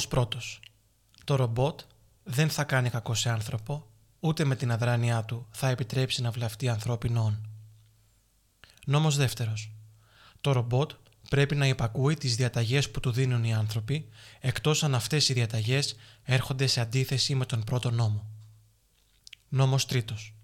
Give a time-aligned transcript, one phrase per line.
[0.00, 0.60] Νόμος πρώτος.
[1.24, 1.80] Το ρομπότ
[2.22, 3.86] δεν θα κάνει κακό σε άνθρωπο,
[4.20, 7.48] ούτε με την αδράνειά του θα επιτρέψει να βλαφτεί ανθρώπινον.
[8.86, 9.72] Νόμος δεύτερος.
[10.40, 10.90] Το ρομπότ
[11.30, 14.08] πρέπει να υπακούει τις διαταγές που του δίνουν οι άνθρωποι,
[14.40, 18.30] εκτός αν αυτές οι διαταγές έρχονται σε αντίθεση με τον πρώτο νόμο.
[19.48, 20.34] Νόμος τρίτος.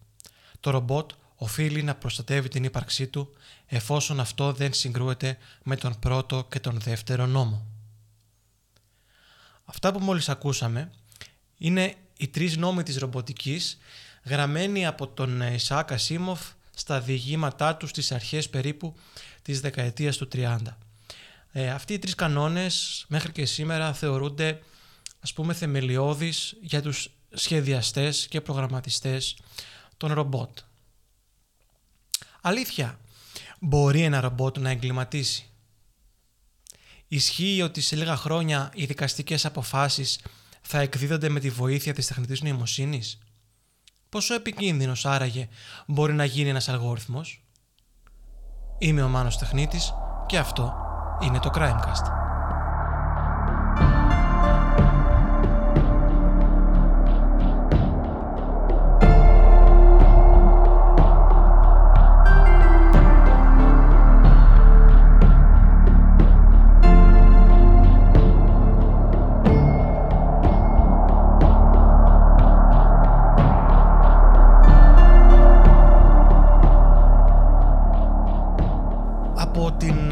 [0.61, 3.29] Το ρομπότ οφείλει να προστατεύει την ύπαρξή του
[3.67, 7.76] εφόσον αυτό δεν συγκρούεται με τον πρώτο και τον δεύτερο νόμο.
[9.67, 10.91] Αυτά που μόλις ακούσαμε
[11.59, 13.79] είναι οι τρεις νόμοι της ρομποτικής
[14.25, 16.41] γραμμένοι από τον Ισάκα Σίμοφ
[16.75, 18.97] στα διηγήματά τους στις αρχές περίπου
[19.43, 20.57] της δεκαετίας του 30.
[21.53, 24.63] Ε, αυτοί οι τρεις κανόνες μέχρι και σήμερα θεωρούνται
[25.21, 29.37] ας πούμε θεμελιώδεις για τους σχεδιαστές και προγραμματιστές
[29.97, 30.59] των ρομπότ.
[32.41, 32.99] Αλήθεια,
[33.61, 35.51] μπορεί ένα ρομπότ να εγκληματίσει;
[37.09, 40.21] Ισχύει ότι σε λίγα χρόνια οι δικαστικές αποφάσεις
[40.63, 43.19] θα εκδίδονται με τη βοήθεια της τεχνητής νοημοσύνης;
[44.09, 45.49] Πόσο επικίνδυνος άραγε
[45.87, 47.45] μπορεί να γίνει ένας αλγόριθμος;
[48.79, 49.93] Είμαι ο Μάνος Τεχνίτης
[50.27, 50.75] και αυτό
[51.23, 52.26] είναι το Crimecast.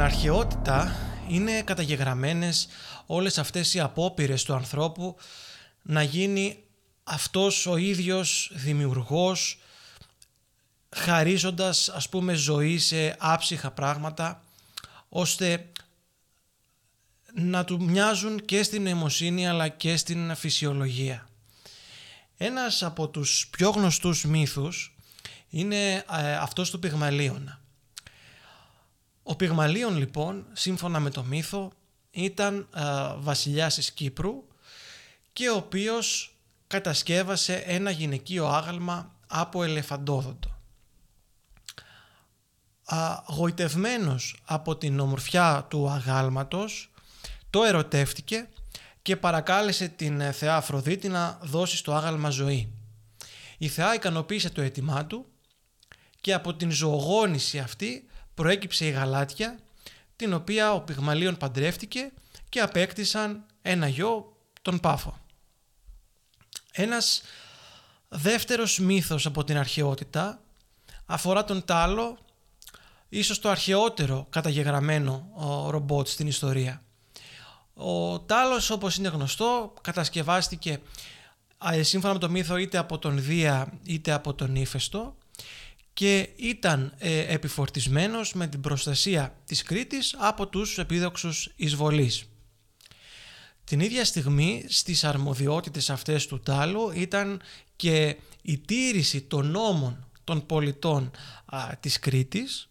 [0.01, 0.97] Αρχαιότητα
[1.29, 2.69] είναι καταγεγραμμένες
[3.07, 5.17] όλες αυτές οι απόπειρες του ανθρώπου
[5.83, 6.59] να γίνει
[7.05, 9.59] αυτός ο ίδιος δημιουργός
[10.97, 14.43] χαρίζοντας ας πούμε ζωή σε άψυχα πράγματα
[15.09, 15.73] ώστε
[17.35, 21.29] να του μοιάζουν και στην νοημοσύνη αλλά και στην φυσιολογία.
[22.37, 24.97] Ένας από τους πιο γνωστούς μύθους
[25.49, 27.64] είναι ε, αυτός του Πυγμαλίωνα.
[29.27, 31.73] Ο Πυγμαλίων λοιπόν, σύμφωνα με το μύθο,
[32.11, 34.45] ήταν α, βασιλιάς της Κύπρου
[35.33, 36.37] και ο οποίος
[36.67, 40.59] κατασκεύασε ένα γυναικείο άγαλμα από ελεφαντόδοντο.
[43.27, 46.93] Γοητευμένος από την ομορφιά του αγάλματος,
[47.51, 48.49] το ερωτεύτηκε
[49.03, 52.73] και παρακάλεσε την θεά Αφροδίτη να δώσει στο άγαλμα ζωή.
[53.59, 55.27] Η θεά ικανοποίησε το αίτημά του
[56.21, 59.59] και από την ζωογόνηση αυτή προέκυψε η Γαλάτια,
[60.17, 62.13] την οποία ο Πυγμαλίων παντρεύτηκε
[62.49, 65.19] και απέκτησαν ένα γιο, τον Πάφο.
[66.73, 67.23] Ένας
[68.09, 70.41] δεύτερος μύθος από την αρχαιότητα
[71.07, 72.19] αφορά τον Τάλο,
[73.09, 75.29] ίσως το αρχαιότερο καταγεγραμμένο
[75.71, 76.83] ρομπότ στην ιστορία.
[77.75, 80.81] Ο Τάλος όπως είναι γνωστό κατασκευάστηκε
[81.81, 85.17] σύμφωνα με το μύθο είτε από τον Δία είτε από τον Ήφαιστο
[85.95, 92.25] και ήταν ε, επιφορτισμένος με την προστασία της Κρήτης από τους επίδοξους εισβολείς.
[93.65, 97.41] Την ίδια στιγμή στις αρμοδιότητες αυτές του Τάλου ήταν
[97.77, 101.11] και η τήρηση των νόμων των πολιτών
[101.45, 102.69] α, της Κρήτης,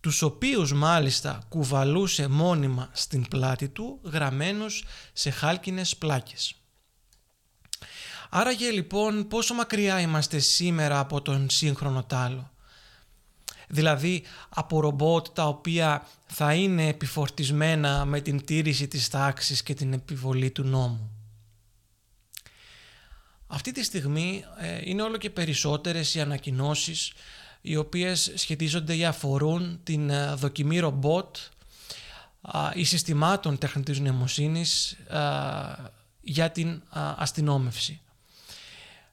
[0.00, 6.54] τους οποίους μάλιστα κουβαλούσε μόνιμα στην πλάτη του γραμμένους σε χάλκινες πλάκες.
[8.30, 12.50] Άραγε λοιπόν πόσο μακριά είμαστε σήμερα από τον σύγχρονο Τάλο
[13.68, 19.92] δηλαδή από ρομπότ τα οποία θα είναι επιφορτισμένα με την τήρηση της τάξης και την
[19.92, 21.10] επιβολή του νόμου.
[23.46, 27.12] Αυτή τη στιγμή ε, είναι όλο και περισσότερες οι ανακοινώσεις
[27.60, 31.36] οι οποίες σχετίζονται ή αφορούν την ε, δοκιμή ρομπότ
[32.74, 34.96] ή συστημάτων τεχνητής νοημοσύνης
[36.20, 36.82] για την
[37.16, 38.00] αστυνόμευση.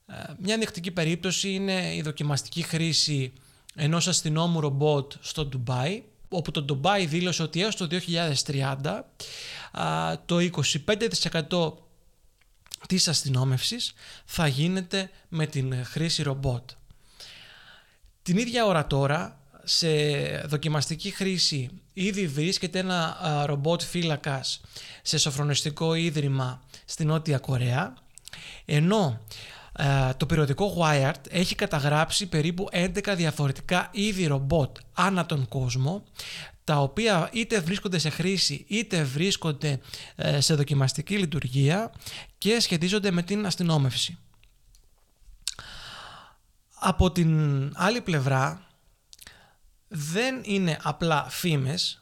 [0.07, 3.33] Ε, μια ανοιχτική περίπτωση είναι η δοκιμαστική χρήση
[3.75, 7.87] ενός αστυνόμου ρομπότ στο Ντουμπάι, όπου το Ντουμπάι δήλωσε ότι έως το
[8.71, 9.03] 2030
[10.25, 10.37] το
[11.49, 11.73] 25%
[12.87, 13.93] της αστυνόμευσης
[14.25, 16.69] θα γίνεται με την χρήση ρομπότ.
[18.21, 19.87] Την ίδια ώρα τώρα, σε
[20.37, 24.61] δοκιμαστική χρήση, ήδη βρίσκεται ένα ρομπότ φύλακας
[25.01, 27.93] σε σοφρονιστικό ίδρυμα στην Νότια Κορέα,
[28.65, 29.52] ενώ ε,
[30.17, 36.03] το περιοδικό Wired έχει καταγράψει περίπου 11 διαφορετικά είδη ρομπότ ανά τον κόσμο
[36.63, 39.79] τα οποία είτε βρίσκονται σε χρήση είτε βρίσκονται
[40.15, 41.91] ε, σε δοκιμαστική λειτουργία
[42.37, 44.17] και σχετίζονται με την αστυνόμευση.
[46.79, 48.67] Από την άλλη πλευρά
[49.87, 51.97] δεν είναι απλά φήμες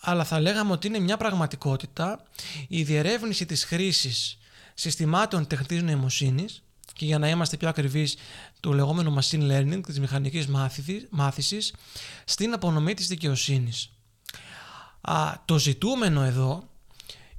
[0.00, 2.22] αλλά θα λέγαμε ότι είναι μια πραγματικότητα
[2.68, 4.38] η διερεύνηση της χρήσης
[4.74, 6.65] συστημάτων τεχνητής νοημοσύνης
[6.96, 8.16] και για να είμαστε πιο ακριβείς
[8.60, 10.46] του λεγόμενου machine learning, της μηχανικής
[11.10, 11.74] μάθησης,
[12.24, 13.90] στην απονομή της δικαιοσύνης.
[15.00, 16.68] Α, το ζητούμενο εδώ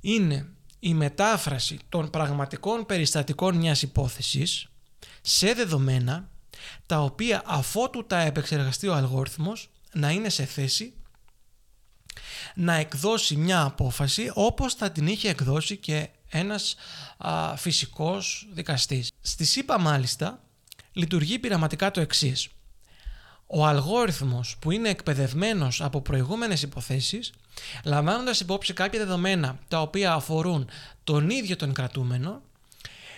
[0.01, 0.47] είναι
[0.79, 4.67] η μετάφραση των πραγματικών περιστατικών μιας υπόθεσης
[5.21, 6.29] σε δεδομένα
[6.85, 10.93] τα οποία αφότου τα επεξεργαστεί ο αλγόριθμος να είναι σε θέση
[12.55, 16.75] να εκδώσει μια απόφαση όπως θα την είχε εκδώσει και ένας
[17.17, 19.11] α, φυσικός δικαστής.
[19.21, 20.41] Στη ΣΥΠΑ μάλιστα
[20.91, 22.47] λειτουργεί πειραματικά το εξής.
[23.47, 27.33] Ο αλγόριθμος που είναι εκπαιδευμένος από προηγούμενες υποθέσεις
[27.83, 30.69] λαμβάνοντας υπόψη κάποια δεδομένα τα οποία αφορούν
[31.03, 32.41] τον ίδιο τον κρατούμενο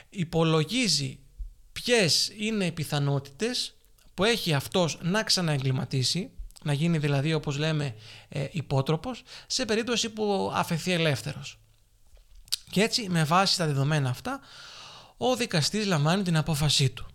[0.09, 1.19] υπολογίζει
[1.71, 3.73] ποιες είναι οι πιθανότητες
[4.13, 6.29] που έχει αυτός να ξαναεγκληματίσει
[6.63, 7.95] να γίνει δηλαδή όπως λέμε
[8.29, 11.59] ε, υπότροπος σε περίπτωση που αφαιθεί ελεύθερος.
[12.69, 14.39] Και έτσι με βάση τα δεδομένα αυτά
[15.17, 17.05] ο δικαστής λαμβάνει την απόφασή του.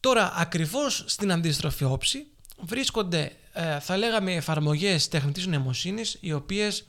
[0.00, 2.26] Τώρα ακριβώς στην αντίστροφη όψη
[2.60, 6.86] βρίσκονται ε, θα λέγαμε εφαρμογές τεχνητής νοημοσύνης οι οποίες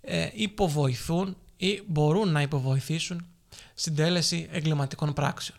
[0.00, 3.26] ε, υποβοηθούν ή μπορούν να υποβοηθήσουν
[3.74, 5.58] στην τέλεση εγκληματικών πράξεων.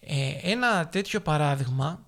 [0.00, 2.06] Ε, ένα τέτοιο παράδειγμα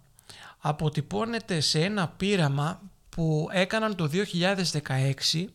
[0.58, 4.11] αποτυπώνεται σε ένα πείραμα που έκαναν το
[5.32, 5.46] 2016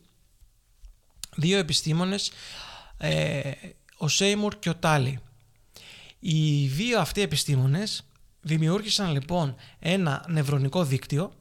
[1.36, 2.32] δύο επιστήμονες,
[2.96, 3.50] ε,
[3.96, 5.20] ο Σέιμουρ και ο Τάλι.
[6.18, 8.04] Οι δύο αυτοί επιστήμονες
[8.40, 11.32] δημιούργησαν λοιπόν ένα νευρονικό δίκτυο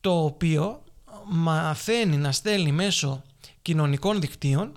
[0.00, 0.84] το οποίο
[1.26, 3.22] μαθαίνει να στέλνει μέσω
[3.62, 4.76] κοινωνικών δικτύων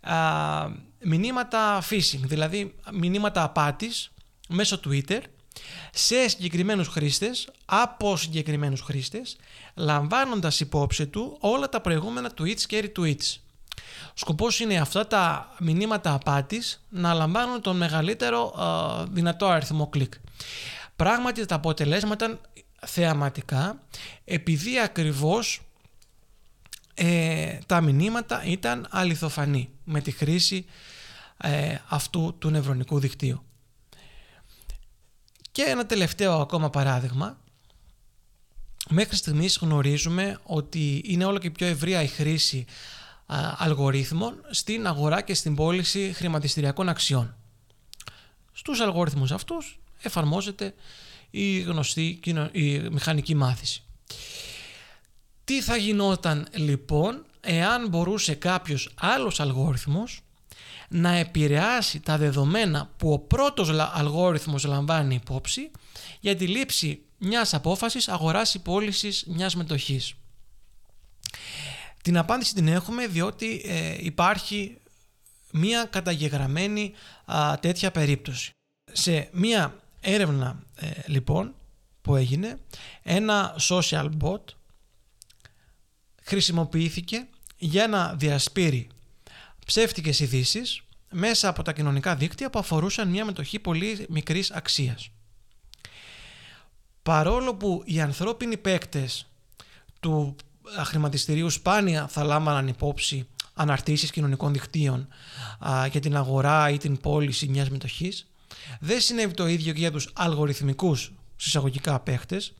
[0.00, 0.16] α,
[1.04, 4.10] μηνύματα phishing, δηλαδή μηνύματα απάτης
[4.48, 5.20] μέσω Twitter
[5.92, 9.36] σε συγκεκριμένους χρήστες, από συγκεκριμένους χρήστες,
[9.74, 13.36] λαμβάνοντας υπόψη του όλα τα προηγούμενα tweets και retweets.
[14.06, 18.54] Ο σκοπός είναι αυτά τα μηνύματα απάτης να λαμβάνουν τον μεγαλύτερο
[19.10, 20.12] δυνατό αριθμό κλικ.
[20.96, 22.40] Πράγματι τα αποτελέσματα ήταν
[22.86, 23.80] θεαματικά
[24.24, 25.60] επειδή ακριβώς
[26.94, 30.64] ε, τα μηνύματα ήταν αληθοφανή με τη χρήση
[31.36, 33.44] ε, αυτού του νευρονικού δικτύου.
[35.52, 37.38] Και ένα τελευταίο ακόμα παράδειγμα.
[38.88, 42.64] Μέχρι στιγμής γνωρίζουμε ότι είναι όλο και πιο ευρεία η χρήση
[43.56, 47.34] αλγορίθμων στην αγορά και στην πώληση χρηματιστηριακών αξιών.
[48.52, 50.74] Στους αλγόριθμους αυτούς εφαρμόζεται
[51.30, 52.20] η γνωστή
[52.52, 53.82] η μηχανική μάθηση.
[55.44, 60.20] Τι θα γινόταν λοιπόν εάν μπορούσε κάποιος άλλος αλγόριθμος
[60.92, 65.70] να επηρεάσει τα δεδομένα που ο πρώτος αλγόριθμος λαμβάνει υπόψη
[66.20, 70.14] για τη λήψη μιας απόφασης αγοράς ή πώλησης μιας μετοχής.
[72.02, 74.76] Την απάντηση την έχουμε διότι ε, υπάρχει
[75.52, 76.92] μία καταγεγραμμένη
[77.60, 78.52] τέτοια περίπτωση.
[78.92, 81.54] Σε μία έρευνα ε, λοιπόν
[82.02, 82.58] που έγινε,
[83.02, 84.40] ένα social bot
[86.22, 87.26] χρησιμοποιήθηκε
[87.56, 88.88] για να διασπείρει
[89.66, 95.10] ψεύτικες ειδήσεις μέσα από τα κοινωνικά δίκτυα που αφορούσαν μια μετοχή πολύ μικρής αξίας.
[97.02, 99.26] Παρόλο που οι ανθρώπινοι παίκτες
[100.00, 100.36] του
[100.84, 105.08] χρηματιστηρίου σπάνια θα λάμβαναν υπόψη αναρτήσεις κοινωνικών δικτύων
[105.68, 108.30] α, για την αγορά ή την πώληση μιας μετοχής,
[108.80, 112.52] δεν συνέβη το ίδιο και για τους αλγοριθμικούς συσσαγωγικά παίχτες,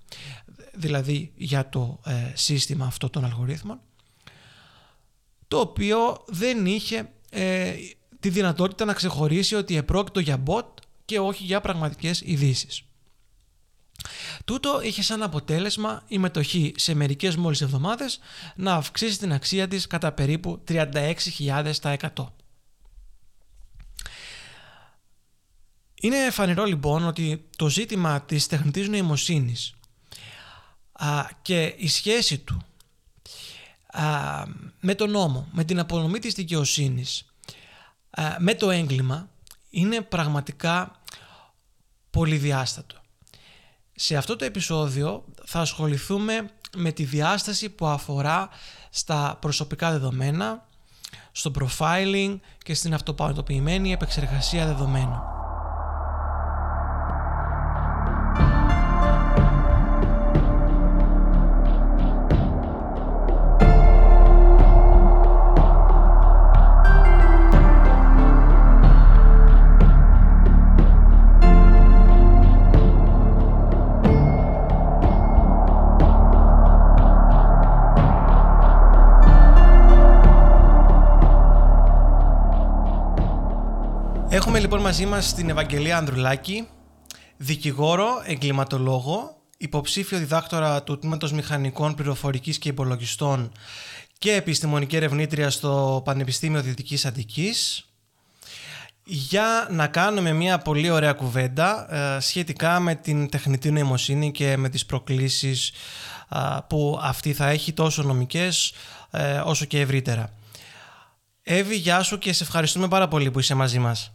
[0.74, 3.80] δηλαδή για το ε, σύστημα αυτό των αλγορίθμων,
[5.50, 7.74] το οποίο δεν είχε ε,
[8.20, 10.66] τη δυνατότητα να ξεχωρίσει ότι επρόκειτο για bot
[11.04, 12.82] και όχι για πραγματικές ειδήσεις.
[14.44, 18.18] Τούτο είχε σαν αποτέλεσμα η μετοχή σε μερικές μόλις εβδομάδες
[18.56, 22.08] να αυξήσει την αξία της κατά περίπου 36.000%.
[25.94, 29.74] Είναι φανερό λοιπόν ότι το ζήτημα της τεχνητής νοημοσύνης
[31.42, 32.64] και η σχέση του
[34.80, 37.24] με τον νόμο, με την απονομή της δικαιοσύνης,
[38.38, 39.28] με το έγκλημα
[39.70, 40.92] είναι πραγματικά
[42.10, 42.96] πολυδιάστατο.
[43.94, 48.48] Σε αυτό το επεισόδιο θα ασχοληθούμε με τη διάσταση που αφορά
[48.90, 50.68] στα προσωπικά δεδομένα,
[51.32, 55.39] στο profiling και στην αυτοπαρατοποιημένη επεξεργασία δεδομένων.
[84.70, 86.68] Λοιπόν μαζί μας την Ευαγγελία Ανδρουλάκη,
[87.36, 93.52] δικηγόρο, εγκληματολόγο, υποψήφιο διδάκτορα του Τμήματος Μηχανικών Πληροφορικής και Υπολογιστών
[94.18, 97.88] και επιστημονική ερευνήτρια στο Πανεπιστήμιο Δυτικής Αττικής
[99.04, 104.68] για να κάνουμε μια πολύ ωραία κουβέντα ε, σχετικά με την τεχνητή νοημοσύνη και με
[104.68, 105.72] τις προκλήσεις
[106.66, 108.72] που αυτή θα έχει τόσο νομικές
[109.10, 110.32] ε, όσο και ευρύτερα.
[111.42, 114.12] Εύη, γεια σου και σε ευχαριστούμε πάρα πολύ που είσαι μαζί μας.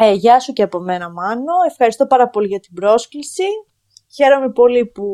[0.00, 1.52] Ε, γεια σου και από μένα Μάνο.
[1.70, 3.42] Ευχαριστώ πάρα πολύ για την πρόσκληση.
[4.14, 5.04] Χαίρομαι πολύ που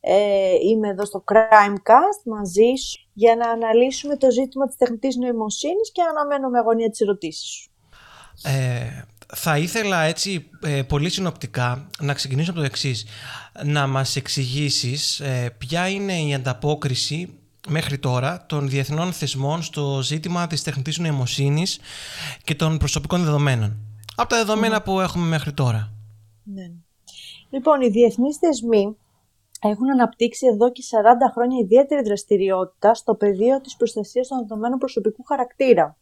[0.00, 5.92] ε, είμαι εδώ στο Crimecast μαζί σου για να αναλύσουμε το ζήτημα της τεχνητής νοημοσύνης
[5.92, 7.70] και αναμένω με αγωνία τις ερωτήσεις σου.
[8.42, 13.06] Ε, θα ήθελα έτσι ε, πολύ συνοπτικά να ξεκινήσω από το εξής.
[13.64, 20.46] Να μας εξηγήσεις ε, ποια είναι η ανταπόκριση μέχρι τώρα των διεθνών θεσμών στο ζήτημα
[20.46, 21.80] της τεχνητής νοημοσύνης
[22.44, 23.76] και των προσωπικών δεδομένων.
[24.16, 25.92] Από τα δεδομένα που έχουμε μέχρι τώρα.
[26.44, 26.70] Ναι.
[27.50, 28.96] Λοιπόν, οι διεθνείς θεσμοί
[29.60, 30.82] έχουν αναπτύξει εδώ και
[31.28, 35.96] 40 χρόνια ιδιαίτερη δραστηριότητα στο πεδίο της προστασίας των δεδομένων προσωπικού χαρακτήρα.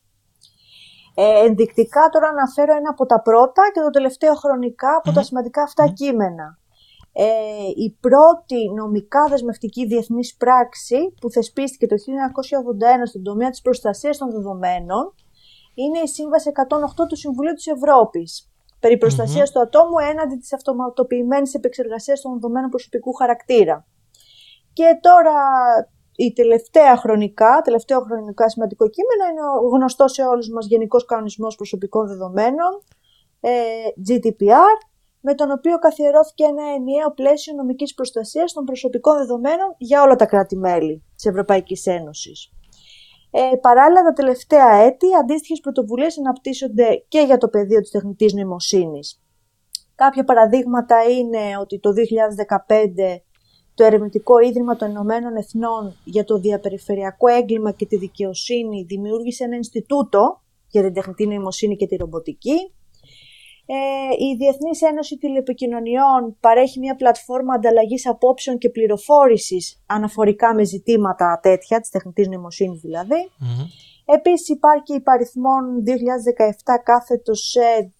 [1.14, 5.62] Ε, ενδεικτικά τώρα αναφέρω ένα από τα πρώτα και το τελευταίο χρονικά από τα σημαντικά
[5.62, 6.58] αυτά κείμενα.
[7.12, 7.24] Ε,
[7.76, 14.30] η πρώτη νομικά δεσμευτική διεθνής πράξη που θεσπίστηκε το 1981 στον τομέα της προστασίας των
[14.30, 15.14] δεδομένων
[15.74, 18.98] είναι η Σύμβαση 108 του Συμβουλίου της Ευρώπης περί
[19.52, 23.86] του ατόμου έναντι της αυτοματοποιημένης επεξεργασίας των δεδομένων προσωπικού χαρακτήρα.
[24.72, 25.34] Και τώρα
[26.16, 31.56] η τελευταία χρονικά, τελευταίο χρονικά σημαντικό κείμενο είναι ο γνωστός σε όλους μας Γενικός Κανονισμός
[31.56, 32.82] Προσωπικών Δεδομένων,
[33.40, 33.50] ε,
[34.08, 34.76] GDPR,
[35.24, 40.26] με τον οποίο καθιερώθηκε ένα ενιαίο πλαίσιο νομικής προστασίας των προσωπικών δεδομένων για όλα τα
[40.26, 42.52] κράτη-μέλη της Ευρωπαϊκής Ένωσης.
[43.30, 49.22] Ε, παράλληλα, τα τελευταία έτη, αντίστοιχες πρωτοβουλίες αναπτύσσονται και για το πεδίο της τεχνητής νοημοσύνης.
[49.94, 53.22] Κάποια παραδείγματα είναι ότι το 2015
[53.74, 59.56] το Ερευνητικό Ίδρυμα των Ηνωμένων Εθνών για το Διαπεριφερειακό Έγκλημα και τη Δικαιοσύνη δημιούργησε ένα
[59.56, 62.72] Ινστιτούτο για την τεχνητή νοημοσύνη και τη ρομποτική.
[63.74, 71.38] Ε, η Διεθνής Ένωση Τηλεπικοινωνιών παρέχει μια πλατφόρμα ανταλλαγής απόψεων και πληροφόρησης αναφορικά με ζητήματα
[71.42, 73.30] τέτοια, της τεχνητής νοημοσύνης δηλαδή.
[73.40, 73.66] Mm-hmm.
[74.04, 77.92] Επίσης υπάρχει υπαριθμόν 2017 κάθετος σε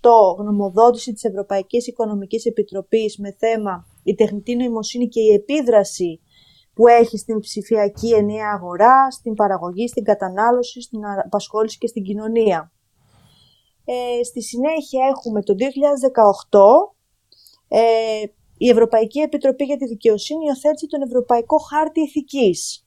[0.00, 6.20] 288 γνωμοδότηση της Ευρωπαϊκής Οικονομικής Επιτροπής με θέμα η τεχνητή νοημοσύνη και η επίδραση
[6.74, 12.71] που έχει στην ψηφιακή ενιαία αγορά, στην παραγωγή, στην κατανάλωση, στην απασχόληση και στην κοινωνία.
[13.84, 15.54] Ε, στη συνέχεια έχουμε το
[16.50, 16.58] 2018
[17.68, 18.22] ε,
[18.56, 22.86] η Ευρωπαϊκή Επιτροπή για τη Δικαιοσύνη υιοθέτησε τον Ευρωπαϊκό Χάρτη Ηθικής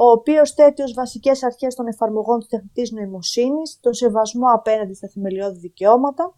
[0.00, 5.08] ο οποίος θέτει ως βασικές αρχές των εφαρμογών της τεχνητή νοημοσύνης τον σεβασμό απέναντι στα
[5.08, 6.36] θεμελιώδη δικαιώματα,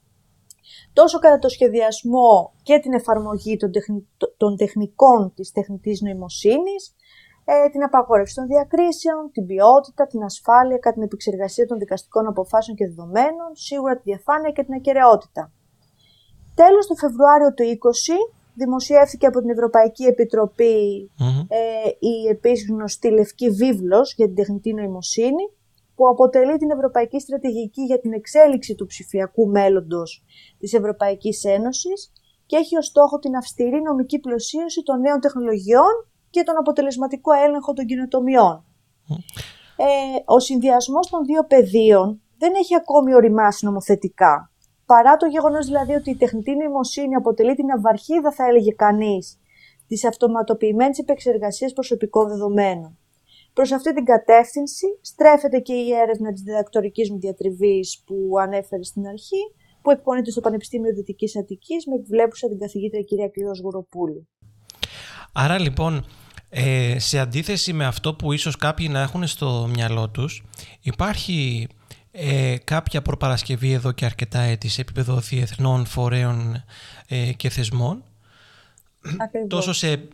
[0.93, 3.71] τόσο κατά το σχεδιασμό και την εφαρμογή των,
[4.37, 6.95] των τεχνικών της τεχνητής νοημοσύνης,
[7.45, 12.77] ε, την απαγόρευση των διακρίσεων, την ποιότητα, την ασφάλεια κατά την επεξεργασία των δικαστικών αποφάσεων
[12.77, 15.53] και δεδομένων, σίγουρα τη διαφάνεια και την ακαιρεότητα.
[16.55, 17.71] Τέλος, το Φεβρουάριο του 2020,
[18.55, 25.45] δημοσιεύθηκε από την Ευρωπαϊκή ε, η επίσης γνωστή Λευκή Βίβλος για την τεχνητή νοημοσύνη
[25.95, 30.25] που αποτελεί την Ευρωπαϊκή Στρατηγική για την εξέλιξη του ψηφιακού μέλλοντος
[30.59, 32.13] της Ευρωπαϊκής Ένωσης
[32.47, 35.95] και έχει ως στόχο την αυστηρή νομική πλωσίωση των νέων τεχνολογιών
[36.31, 38.65] και τον αποτελεσματικό έλεγχο των κοινοτομιών.
[39.77, 39.87] Ε,
[40.25, 44.51] ο συνδυασμός των δύο πεδίων δεν έχει ακόμη οριμάσει νομοθετικά
[44.93, 49.41] παρά το γεγονός δηλαδή ότι η τεχνητή νοημοσύνη αποτελεί την αυαρχίδα, θα έλεγε κανείς,
[49.87, 52.99] της αυτοματοποιημένης επεξεργασίας προσωπικών δεδομένων.
[53.53, 59.07] Προς αυτή την κατεύθυνση στρέφεται και η έρευνα της διδακτορικής μου διατριβής που ανέφερε στην
[59.07, 59.43] αρχή,
[59.83, 64.29] που εκπονείται στο Πανεπιστήμιο Δυτικής Αττικής με επιβλέπουσα την καθηγήτρια κυρία Κλειός Γουροπούλου.
[65.33, 66.07] Άρα λοιπόν,
[66.49, 70.43] ε, σε αντίθεση με αυτό που ίσως κάποιοι να έχουν στο μυαλό τους,
[70.81, 71.69] υπάρχει
[72.11, 76.65] ε, κάποια προπαρασκευή εδώ και αρκετά έτη σε επίπεδο διεθνών φορέων
[77.07, 78.05] ε, και θεσμών.
[79.49, 80.09] Τόσο σε,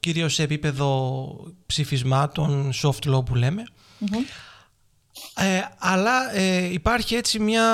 [0.00, 1.28] κυρίως σε επίπεδο
[1.66, 3.62] ψηφισμάτων, soft law που λέμε.
[5.34, 7.64] Ε, αλλά ε, υπάρχει έτσι μια,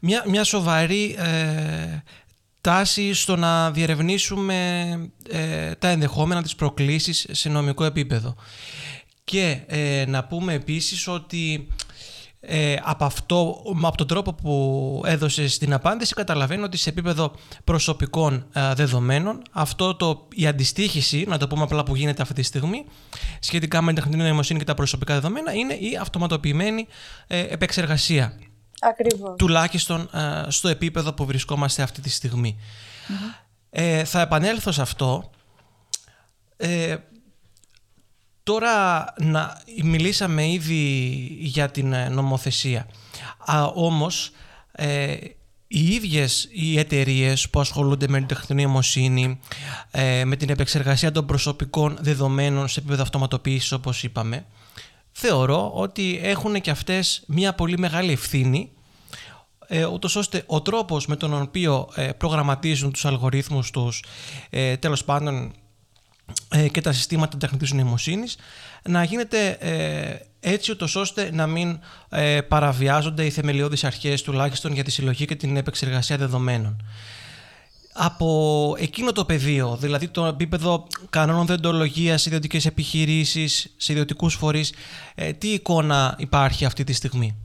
[0.00, 2.02] μια, μια σοβαρή ε,
[2.68, 5.10] τάση στο να διερευνήσουμε
[5.78, 8.34] τα ενδεχόμενα της προκλήσεις σε νομικό επίπεδο.
[9.24, 9.60] Και
[10.06, 11.68] να πούμε επίσης ότι
[12.40, 17.32] ε, από, αυτό, από τον τρόπο που έδωσες στην απάντηση καταλαβαίνω ότι σε επίπεδο
[17.64, 22.42] προσωπικών ε, δεδομένων αυτό το, η αντιστοίχηση, να το πούμε απλά που γίνεται αυτή τη
[22.42, 22.84] στιγμή
[23.40, 26.86] σχετικά με την τεχνητή νοημοσύνη και τα προσωπικά δεδομένα είναι η αυτοματοποιημένη
[27.26, 28.38] ε, επεξεργασία.
[28.80, 29.34] Ακριβώς.
[29.38, 32.58] Τουλάχιστον ε, στο επίπεδο που βρισκόμαστε αυτή τη στιγμη
[34.04, 35.30] θα επανέλθω σε αυτό.
[38.48, 40.82] Τώρα να, μιλήσαμε ήδη
[41.40, 42.86] για την ε, νομοθεσία.
[43.46, 44.30] Α, όμως
[44.72, 45.16] ε,
[45.68, 49.40] οι ίδιες οι εταιρείες που ασχολούνται με την τεχνητή νοημοσύνη,
[49.90, 54.46] ε, με την επεξεργασία των προσωπικών δεδομένων σε επίπεδο αυτοματοποίησης όπως είπαμε,
[55.20, 58.70] θεωρώ ότι έχουν και αυτές μια πολύ μεγάλη ευθύνη
[59.66, 64.04] ε, ούτως ώστε ο τρόπος με τον οποίο ε, προγραμματίζουν τους αλγορίθμους τους,
[64.50, 65.52] ε, τέλος πάντων
[66.48, 68.36] ε, και τα συστήματα τεχνητής νοημοσύνης
[68.82, 74.84] να γίνεται ε, έτσι ούτως ώστε να μην ε, παραβιάζονται οι θεμελιώδεις αρχές τουλάχιστον για
[74.84, 76.82] τη συλλογή και την επεξεργασία δεδομένων.
[78.00, 84.72] Από εκείνο το πεδίο, δηλαδή το επίπεδο κανόνων δεντολογίας σε ιδιωτικές επιχειρήσεις, σε ιδιωτικούς φορείς,
[85.38, 87.36] τι εικόνα υπάρχει αυτή τη στιγμή;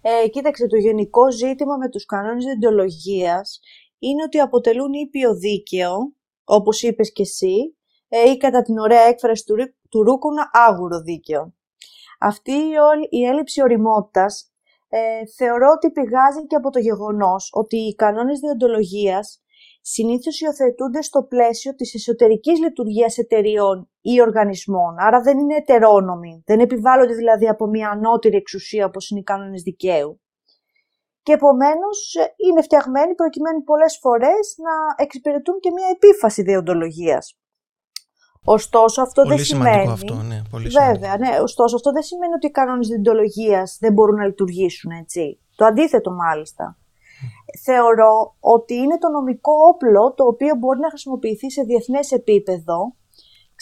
[0.00, 3.60] Ε, κοίταξε, το γενικό ζήτημα με τους κανόνες δεντολογίας
[3.98, 5.96] είναι ότι αποτελούν ήπιο δίκαιο
[6.44, 7.76] όπως είπες και εσύ,
[8.08, 9.54] ε, ή κατά την ωραία έκφραση του,
[9.88, 11.54] του Ρούκουνα άγουρο δίκαιο.
[12.18, 12.52] Αυτή
[13.10, 14.51] η έλλειψη οριμότητας
[14.94, 19.42] ε, θεωρώ ότι πηγάζει και από το γεγονός ότι οι κανόνες διοντολογίας
[19.80, 26.60] συνήθως υιοθετούνται στο πλαίσιο της εσωτερικής λειτουργίας εταιριών ή οργανισμών, άρα δεν είναι ετερόνομοι, δεν
[26.60, 30.20] επιβάλλονται δηλαδή από μια ανώτερη εξουσία όπως είναι οι κανόνες δικαίου.
[31.22, 37.36] Και επομένως ε, είναι φτιαγμένοι προκειμένου πολλές φορές να εξυπηρετούν και μια επίφαση διοντολογίας.
[38.44, 39.90] Ωστόσο αυτό πολύ δεν σημαίνει...
[39.90, 40.42] αυτό, ναι.
[40.50, 41.38] Πολύ βέβαια, ναι.
[41.42, 45.38] Ωστόσο αυτό δεν σημαίνει ότι οι κανόνες διοντολογίας δεν μπορούν να λειτουργήσουν έτσι.
[45.56, 46.76] Το αντίθετο μάλιστα.
[47.64, 52.94] Θεωρώ ότι είναι το νομικό όπλο το οποίο μπορεί να χρησιμοποιηθεί σε διεθνές επίπεδο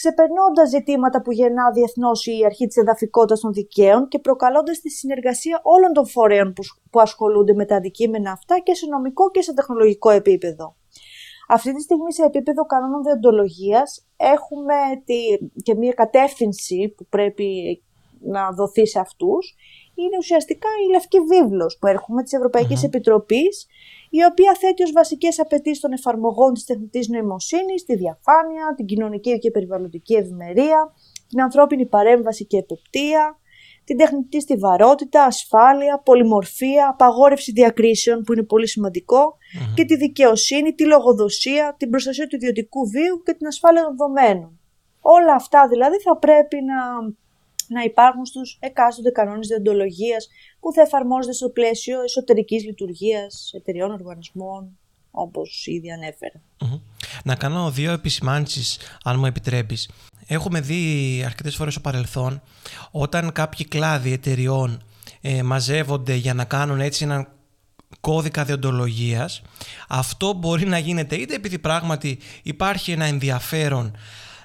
[0.01, 5.61] ξεπερνώντας ζητήματα που γεννά διεθνώς η αρχή της εδαφικότητας των δικαίων και προκαλώντας τη συνεργασία
[5.63, 6.53] όλων των φορέων
[6.91, 10.77] που, ασχολούνται με τα αντικείμενα αυτά και σε νομικό και σε τεχνολογικό επίπεδο.
[11.53, 15.19] Αυτή τη στιγμή σε επίπεδο κανόνων διοντολογίας έχουμε τη,
[15.63, 17.83] και μια κατεύθυνση που πρέπει
[18.21, 19.55] να δοθεί σε αυτούς.
[19.95, 23.67] Είναι ουσιαστικά η λευκή βίβλος που έρχομαι της Ευρωπαϊκής Επιτροπής
[24.11, 29.39] η οποία θέτει ως βασικές απαιτήσεις των εφαρμογών της τεχνητής νοημοσύνης, τη διαφάνεια, την κοινωνική
[29.39, 30.95] και περιβαλλοντική ευημερία,
[31.29, 33.40] την ανθρώπινη παρέμβαση και εποπτεία,
[33.91, 38.69] την τεχνητή στιβαρότητα, ασφάλεια, πολυμορφία, απαγόρευση διακρίσεων που είναι πολύ
[39.75, 44.59] και τη δικαιοσύνη, τη λογοδοσία, την προστασία του ιδιωτικού βίου και την ασφάλεια των δομένων.
[45.01, 46.79] Όλα αυτά δηλαδή θα πρέπει να
[47.69, 50.29] να υπάρχουν στους εκάστοτε κανόνες διοντολογίας
[50.61, 54.79] που θα εφαρμόζονται στο πλαίσιο εσωτερικής λειτουργίας εταιριών, οργανισμών,
[55.11, 55.91] όπως ήδη
[57.25, 59.91] Να κάνω δύο επισημάνσεις, αν μου επιτρέπεις.
[60.33, 62.43] Έχουμε δει αρκετές φορές στο παρελθόν,
[62.91, 64.83] όταν κάποιοι κλάδοι εταιριών
[65.21, 67.29] ε, μαζεύονται για να κάνουν έτσι έναν
[68.01, 69.43] κώδικα διοντολογίας,
[69.89, 73.97] αυτό μπορεί να γίνεται είτε επειδή πράγματι υπάρχει ένα ενδιαφέρον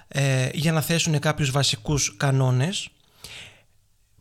[0.07, 2.89] ε, για να θέσουν κάποιους βασικούς κανόνες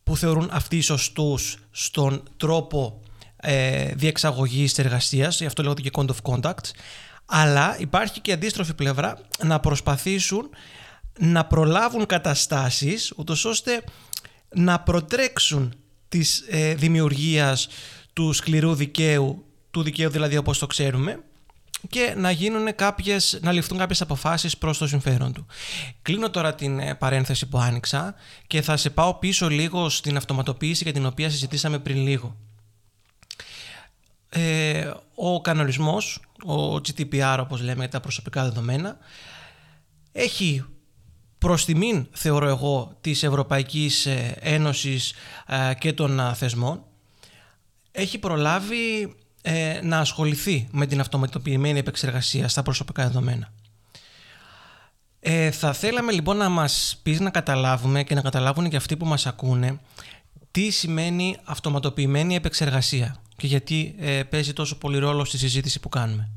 [0.03, 3.01] που θεωρούν αυτοί σωστούς στον τρόπο
[3.37, 6.71] ε, διεξαγωγής της εργασίας, γι' αυτό λέγονται και code of conduct,
[7.27, 10.51] αλλά υπάρχει και αντίστροφη πλευρά να προσπαθήσουν
[11.19, 13.85] να προλάβουν καταστάσεις ούτως ώστε
[14.55, 15.75] να προτρέξουν
[16.09, 17.69] της ε, δημιουργίας
[18.13, 21.25] του σκληρού δικαίου, του δικαίου δηλαδή όπως το ξέρουμε,
[21.89, 25.47] και να, γίνουν κάποιες, να ληφθούν κάποιες αποφάσεις προς το συμφέρον του.
[26.03, 28.15] Κλείνω τώρα την ε, παρένθεση που άνοιξα
[28.47, 32.37] και θα σε πάω πίσω λίγο στην αυτοματοποίηση για την οποία συζητήσαμε πριν λίγο.
[34.29, 38.97] Ε, ο κανονισμός, ο GDPR όπως λέμε για τα προσωπικά δεδομένα,
[40.13, 40.65] έχει
[41.45, 45.13] προς τιμήν θεωρώ εγώ της Ευρωπαϊκής ε, Ένωσης
[45.79, 46.83] και των θεσμών
[47.93, 53.53] έχει προλάβει ε, να ασχοληθεί με την αυτοματοποιημένη επεξεργασία στα προσωπικά δεδομένα.
[55.21, 59.07] Ε, θα θέλαμε λοιπόν να μας πεις να καταλάβουμε και να καταλάβουν και αυτοί που
[59.07, 59.81] μας ακούνε
[60.51, 66.31] τι σημαίνει αυτοματοποιημένη επεξεργασία και γιατί ε, παίζει τόσο πολύ ρόλο στη συζήτηση που κάνουμε.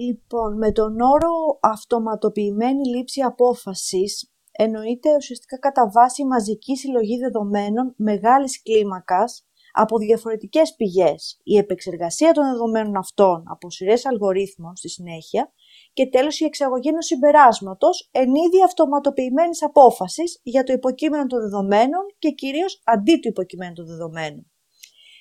[0.00, 8.62] Λοιπόν, με τον όρο αυτοματοποιημένη λήψη απόφασης εννοείται ουσιαστικά κατά βάση μαζική συλλογή δεδομένων μεγάλης
[8.62, 15.52] κλίμακας από διαφορετικές πηγές, η επεξεργασία των δεδομένων αυτών από σειρές αλγορίθμων στη συνέχεια
[15.92, 22.02] και τέλος η εξαγωγή ενός συμπεράσματος εν είδη αυτοματοποιημένης απόφασης για το υποκείμενο των δεδομένων
[22.18, 24.50] και κυρίως αντί του υποκειμένου των δεδομένων.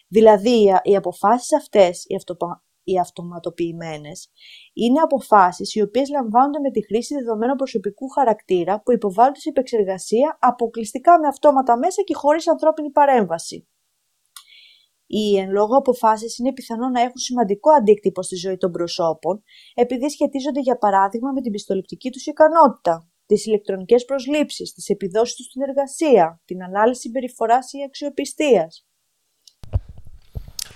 [0.08, 2.67] Δηλαδή, οι αποφάσεις αυτές, οι, αυτοπα...
[2.88, 4.30] οι αυτοματοποιημένες,
[4.74, 10.38] είναι αποφάσεις οι οποίες λαμβάνονται με τη χρήση δεδομένων προσωπικού χαρακτήρα που υποβάλλονται σε επεξεργασία
[10.42, 13.68] αποκλειστικά με αυτόματα μέσα και χωρίς ανθρώπινη παρέμβαση.
[15.08, 20.10] Οι εν λόγω αποφάσεις είναι πιθανό να έχουν σημαντικό αντίκτυπο στη ζωή των προσώπων, επειδή
[20.10, 25.62] σχετίζονται για παράδειγμα με την πιστοληπτική τους ικανότητα, τις ηλεκτρονικές προσλήψεις, τις επιδόσεις τους στην
[25.62, 28.87] εργασία, την ανάλυση συμπεριφοράς ή αξιοπιστίας.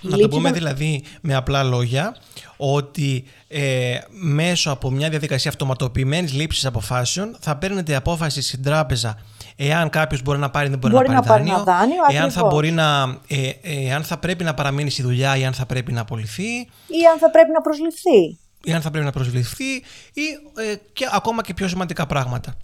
[0.02, 2.16] Να το πούμε δηλαδή με απλά λόγια
[2.56, 9.18] ότι ε, μέσω από μια διαδικασία αυτοματοποιημένης λήψης αποφάσεων θα παίρνετε απόφαση στην τράπεζα
[9.56, 11.96] εάν κάποιος μπορεί να πάρει ή δεν μπορεί, μπορεί να πάρει να δάνειο, πάρει ένα
[11.98, 15.44] δάνειο εάν θα, μπορεί να, ε, ε, εάν θα πρέπει να παραμείνει στη δουλειά ή
[15.44, 16.52] αν θα πρέπει να απολυθεί.
[16.86, 18.38] Ή αν θα πρέπει να προσληφθεί.
[18.64, 19.70] Ή αν θα πρέπει να προσληφθεί
[20.12, 20.22] ή
[20.70, 22.54] ε, και ακόμα και πιο σημαντικά πράγματα.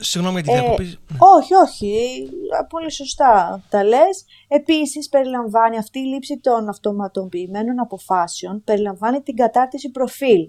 [0.00, 0.84] Συγγνώμη για τη διακοπή.
[0.84, 1.18] Ναι.
[1.38, 2.28] Όχι, όχι.
[2.68, 4.24] Πολύ σωστά τα λες.
[4.48, 10.48] Επίσης, περιλαμβάνει αυτή η λήψη των αυτοματοποιημένων αποφάσεων, περιλαμβάνει την κατάρτιση προφίλ.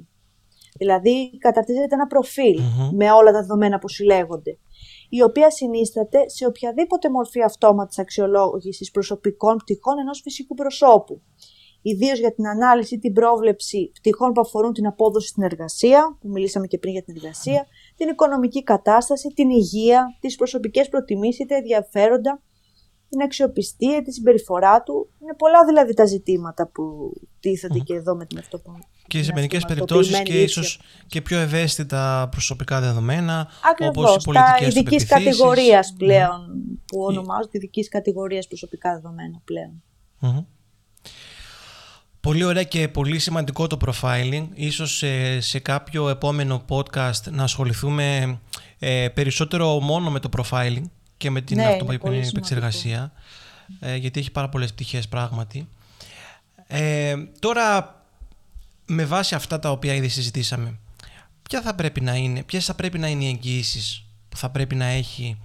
[0.78, 2.08] Δηλαδή, καταρτίζεται ένα
[2.92, 4.58] με όλα τα δεδομένα που συλλέγονται
[5.10, 11.22] η οποία συνίσταται σε οποιαδήποτε μορφή αυτόματης αξιολόγησης προσωπικών πτυχών ενός φυσικού προσώπου.
[11.82, 16.68] Ιδίως για την ανάλυση, την πρόβλεψη πτυχών που αφορούν την απόδοση στην εργασία, που μιλήσαμε
[16.68, 17.68] και πριν για την εργασία,
[18.04, 22.42] την οικονομική κατάσταση, την υγεία, τις προσωπικές προτιμήσεις, τα ενδιαφέροντα,
[23.10, 25.10] την αξιοπιστία, τη συμπεριφορά του.
[25.22, 26.84] Είναι πολλά δηλαδή τα ζητήματα που
[27.40, 32.28] τίθενται και εδώ με την αυτοπομία και σε μερικές περιπτώσεις και ίσως και πιο ευαίσθητα
[32.32, 33.48] προσωπικά δεδομένα,
[33.88, 36.40] όπως οι πολιτικές ειδικής κατηγορίας πλέον,
[36.86, 39.84] που ονομάζονται ειδικής κατηγορίας προσωπικά δεδομένα πλέον.
[42.24, 44.48] Πολύ ωραία και πολύ σημαντικό το profiling.
[44.54, 48.40] Ίσως σε, σε κάποιο επόμενο podcast να ασχοληθούμε
[48.80, 50.84] ε, περισσότερο μόνο με το profiling
[51.18, 51.78] και με την ναι,
[52.28, 53.12] επεξεργασία,
[53.80, 55.68] ε, γιατί έχει πάρα πολλές πτυχές πράγματι.
[56.68, 58.02] Ε, τώρα
[58.86, 60.80] με βάση αυτά τα οποία ήδη συζητήσαμε,
[61.44, 64.76] ποια θα πρέπει να είναι, ποιες θα πρέπει να είναι οι εγγύησεις που θα πρέπει
[64.76, 65.38] να έχει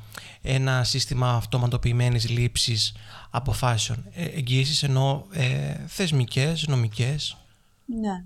[0.43, 2.95] ένα σύστημα αυτοματοποιημένης λήψης
[3.31, 4.05] αποφάσεων.
[4.15, 7.37] Ε, εγγύησεις εννοώ ε, θεσμικές, νομικές.
[7.85, 8.25] Ναι.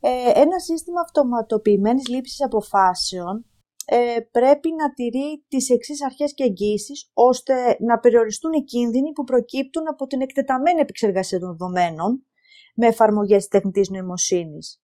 [0.00, 3.44] Ε, ένα σύστημα αυτοματοποιημένης λήψης αποφάσεων
[3.84, 9.24] ε, πρέπει να τηρεί τις εξής αρχές και εγγύησεις ώστε να περιοριστούν οι κίνδυνοι που
[9.24, 12.26] προκύπτουν από την εκτεταμένη επεξεργασία των δεδομένων
[12.74, 14.80] με εφαρμογές τεχνητής νοημοσύνης.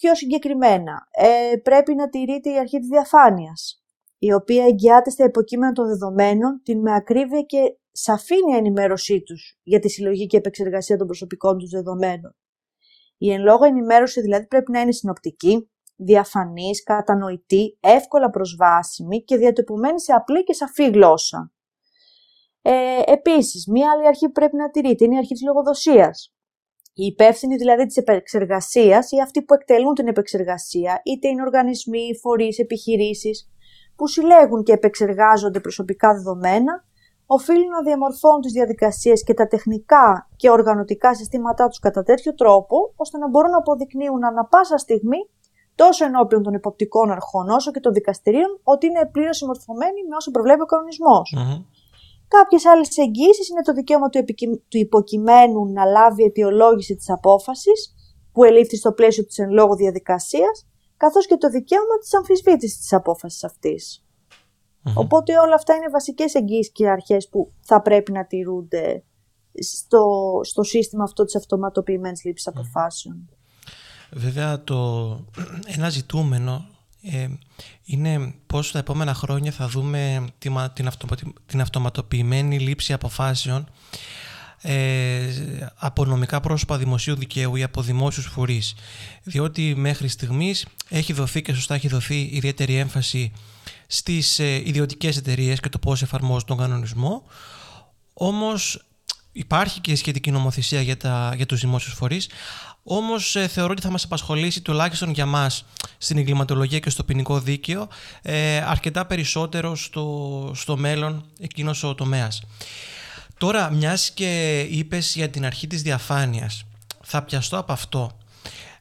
[0.00, 3.82] Πιο συγκεκριμένα, ε, πρέπει να τηρείται η αρχή της διαφάνειας,
[4.18, 9.78] η οποία εγγυάται στα υποκείμενα των δεδομένων την με ακρίβεια και σαφήνεια ενημέρωσή τους για
[9.78, 12.36] τη συλλογή και επεξεργασία των προσωπικών τους δεδομένων.
[13.18, 20.00] Η εν λόγω ενημέρωση δηλαδή πρέπει να είναι συνοπτική, διαφανής, κατανοητή, εύκολα προσβάσιμη και διατυπωμένη
[20.00, 21.52] σε απλή και σαφή γλώσσα.
[22.62, 26.33] Ε, επίσης, μία άλλη αρχή που πρέπει να τηρείται είναι η αρχή της λογοδοσίας.
[26.96, 32.58] Οι υπεύθυνοι δηλαδή της επεξεργασίας ή αυτοί που εκτελούν την επεξεργασία, είτε είναι οργανισμοί, φορείς,
[32.58, 33.48] επιχειρήσεις,
[33.96, 36.84] που συλλέγουν και επεξεργάζονται προσωπικά δεδομένα,
[37.26, 42.92] οφείλουν να διαμορφώνουν τις διαδικασίες και τα τεχνικά και οργανωτικά συστήματά τους κατά τέτοιο τρόπο,
[42.96, 45.28] ώστε να μπορούν να αποδεικνύουν ανα πάσα στιγμή
[45.74, 50.30] τόσο ενώπιον των υποπτικών αρχών όσο και των δικαστηρίων ότι είναι πλήρως συμμορφωμένοι με όσο
[50.30, 51.34] προβλέπει ο κανονισμός.
[52.28, 54.24] Κάποιες άλλες εγγύσει είναι το δικαίωμα του,
[54.68, 57.94] του υποκειμένου να λάβει αιτιολόγηση της απόφασης
[58.32, 62.92] που ελήφθη στο πλαίσιο της εν λόγω διαδικασίας, καθώς και το δικαίωμα της αμφισβήτησης της
[62.92, 63.44] απόφασης
[64.94, 69.04] Οπότε όλα αυτά είναι βασικές εγγύσει και αρχές που θα πρέπει να τηρούνται
[69.60, 73.28] στο, στο σύστημα αυτό της αυτοματοποιημένης λήψης αποφάσεων.
[74.12, 75.10] Βέβαια το
[75.76, 76.66] ένα ζητούμενο
[77.12, 77.28] ε,
[77.84, 80.54] είναι πώς τα επόμενα χρόνια θα δούμε την,
[81.46, 83.68] την αυτοματοποιημένη λήψη αποφάσεων
[84.66, 85.28] ε,
[85.74, 88.74] από νομικά πρόσωπα δημοσίου δικαίου ή από δημόσιους φορείς.
[89.22, 93.32] Διότι μέχρι στιγμής έχει δοθεί και σωστά έχει δοθεί ιδιαίτερη έμφαση
[93.86, 97.22] στις ε, ιδιωτικές εταιρείες και το πώς εφαρμόζουν τον κανονισμό.
[98.14, 98.84] Όμως
[99.36, 102.28] υπάρχει και σχετική νομοθεσία για, τα, για τους δημόσιους φορείς,
[102.86, 105.64] Όμως ε, θεωρώ ότι θα μας απασχολήσει τουλάχιστον για μας
[105.98, 107.88] στην εγκληματολογία και στο ποινικό δίκαιο
[108.22, 112.42] ε, αρκετά περισσότερο στο, στο μέλλον εκείνος ο τομέας.
[113.38, 116.64] Τώρα, μιας και είπες για την αρχή της διαφάνειας,
[117.02, 118.18] θα πιαστώ από αυτό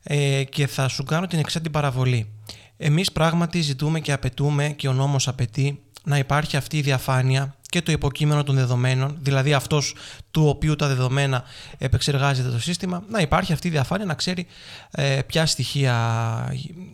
[0.04, 2.30] ε, και θα σου κάνω την εξάρτητη παραβολή.
[2.78, 7.82] Εμείς πράγματι ζητούμε και απαιτούμε και ο νόμος απαιτεί να υπάρχει αυτή η διαφάνεια και
[7.82, 9.96] το υποκείμενο των δεδομένων, δηλαδή αυτός
[10.32, 11.44] του οποίου τα δεδομένα
[11.78, 14.48] επεξεργάζεται το σύστημα, να υπάρχει αυτή η διαφάνεια να ξέρει
[14.92, 15.96] ε, ποια στοιχεία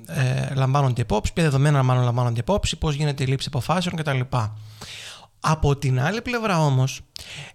[0.07, 4.19] ε, λαμβάνονται υπόψη, ποια δεδομένα μάλλον λαμβάνονται υπόψη, πώς γίνεται η λήψη αποφάσεων κτλ.
[5.39, 7.01] Από την άλλη πλευρά όμως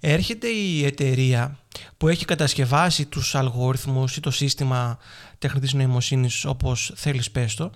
[0.01, 1.59] έρχεται η εταιρεία
[1.97, 4.99] που έχει κατασκευάσει τους αλγόριθμους ή το σύστημα
[5.39, 7.71] τεχνητής νοημοσύνης όπως θέλεις πες το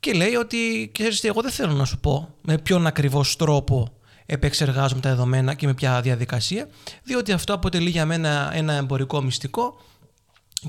[0.00, 3.95] και λέει ότι ξέρεις εγώ δεν θέλω να σου πω με ποιον ακριβώς τρόπο
[4.26, 6.68] επεξεργάζομαι τα δεδομένα και με ποια διαδικασία
[7.02, 9.80] διότι αυτό αποτελεί για μένα ένα εμπορικό μυστικό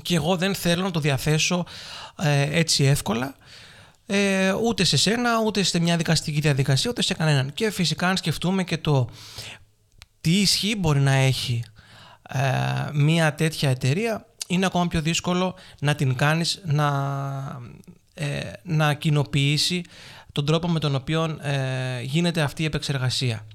[0.02, 1.64] και εγώ δεν θέλω να το διαθέσω
[2.18, 3.34] ε, έτσι εύκολα
[4.10, 7.52] ε, ούτε σε σένα, ούτε σε μια δικαστική διαδικασία, ούτε σε κανέναν.
[7.54, 9.08] Και φυσικά αν σκεφτούμε και το
[10.20, 11.64] τι ισχύ μπορεί να έχει
[12.28, 12.40] ε,
[12.92, 16.88] μια τέτοια εταιρεία, είναι ακόμα πιο δύσκολο να την κάνεις να,
[18.14, 19.82] ε, να κοινοποιήσει
[20.38, 23.46] τον τρόπο με τον οποίο ε, γίνεται αυτή η επεξεργασία.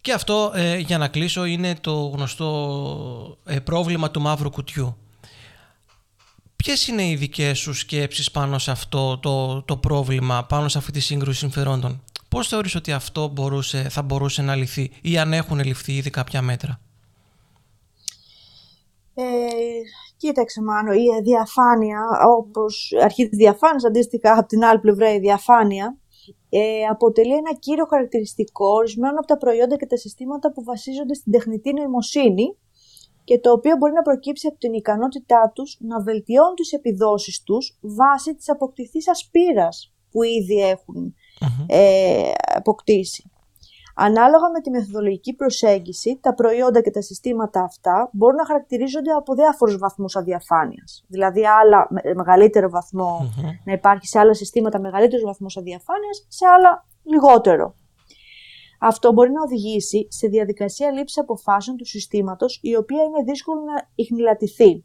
[0.00, 4.96] Και αυτό, ε, για να κλείσω, είναι το γνωστό πρόβλημα του μαύρου κουτιού.
[6.56, 10.92] Ποιες είναι οι δικές σου σκέψεις πάνω σε αυτό το, το πρόβλημα, πάνω σε αυτή
[10.92, 15.60] τη σύγκρουση συμφερόντων; Πώς θεωρείς ότι αυτό μπορούσε, θα μπορούσε να λυθεί ή αν έχουν
[15.60, 16.80] ληφθεί ήδη κάποια μέτρα;
[19.14, 19.24] Ε,
[20.16, 22.00] κοίταξε Μάνο, η διαφάνεια,
[22.38, 25.96] όπως αρχή της διαφάνειας, αντίστοιχα από την άλλη πλευρά η διαφάνεια,
[26.48, 31.32] ε, αποτελεί ένα κύριο χαρακτηριστικό ορισμένο από τα προϊόντα και τα συστήματα που βασίζονται στην
[31.32, 32.56] τεχνητή νοημοσύνη
[33.24, 37.78] και το οποίο μπορεί να προκύψει από την ικανότητά τους να βελτιώνουν τις επιδόσεις τους
[37.80, 40.76] βάσει της αποκτηθής ασπίρας που ήδη
[41.66, 43.31] ε, αποκτήσει.
[43.94, 49.34] Ανάλογα με τη μεθοδολογική προσέγγιση, τα προϊόντα και τα συστήματα αυτά μπορούν να χαρακτηρίζονται από
[49.34, 51.04] διάφορους βαθμούς αδιαφάνειας.
[51.08, 52.68] Δηλαδή, άλλα μεγαλύτερο
[53.64, 57.74] να υπάρχει σε άλλα συστήματα μεγαλύτερος βαθμός αδιαφάνειας, σε άλλα λιγότερο.
[58.80, 63.88] Αυτό μπορεί να οδηγήσει σε διαδικασία λήψης αποφάσεων του συστήματος, η οποία είναι δύσκολο να
[63.94, 64.84] ιχνηλατηθεί.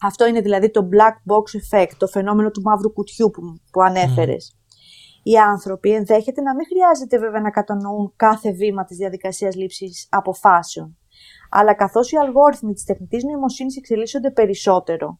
[0.00, 3.40] Αυτό είναι δηλαδή το black box effect, το φαινόμενο του μαύρου κουτιού που,
[3.72, 4.57] που ανέφερες.
[5.28, 10.98] Οι άνθρωποι ενδέχεται να μην χρειάζεται βέβαια να κατανοούν κάθε βήμα της διαδικασίας λήψης αποφάσεων.
[11.50, 15.18] Αλλά καθώς οι αλγόριθμοι της τεχνητής νοημοσύνης εξελίσσονται περισσότερο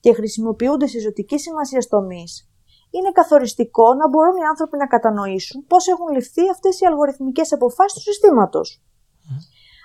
[0.00, 2.50] και χρησιμοποιούνται σε ζωτική σημασία τομείς,
[2.90, 7.92] είναι καθοριστικό να μπορούν οι άνθρωποι να κατανοήσουν πώς έχουν ληφθεί αυτές οι αλγοριθμικές αποφάσεις
[7.92, 8.82] του συστήματος.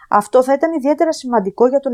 [0.10, 1.92] Αυτό θα ήταν ιδιαίτερα σημαντικό για τον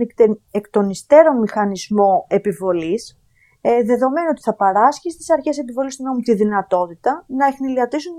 [0.51, 3.19] εκ των υστέρων μηχανισμό επιβολής,
[3.67, 8.13] ε, δεδομένου ότι θα παράσχει στις αρχές επιβολής του νόμου τη δυνατότητα να εχνηλιατήσουν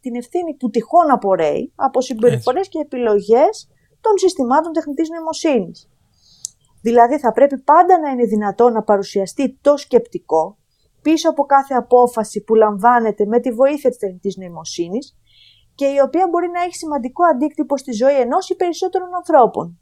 [0.00, 3.68] την ευθύνη που τυχόν απορρέει από συμπεριφορές και επιλογές
[4.00, 5.90] των συστημάτων τεχνητής νοημοσύνης.
[6.82, 10.58] Δηλαδή θα πρέπει πάντα να είναι δυνατό να παρουσιαστεί το σκεπτικό
[11.02, 15.16] πίσω από κάθε απόφαση που λαμβάνεται με τη βοήθεια της τεχνητής νοημοσύνης
[15.74, 19.78] και η οποία μπορεί να έχει σημαντικό αντίκτυπο στη ζωή ενός ή περισσότερων ανθρώπων.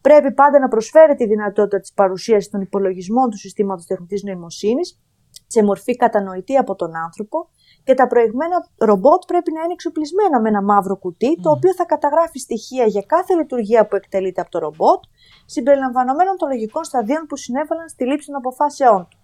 [0.00, 5.00] Πρέπει πάντα να προσφέρει τη δυνατότητα της παρουσίασης των υπολογισμών του συστήματος τεχνητής νοημοσύνης
[5.46, 7.48] σε μορφή κατανοητή από τον άνθρωπο
[7.84, 11.84] και τα προηγμένα ρομπότ πρέπει να είναι εξοπλισμένα με ένα μαύρο κουτί, το οποίο θα
[11.84, 15.00] καταγράφει στοιχεία για κάθε λειτουργία που εκτελείται από το ρομπότ,
[15.46, 19.18] συμπεριλαμβανομένων των λογικών σταδίων που συνέβαλαν στη λήψη των αποφάσεών του.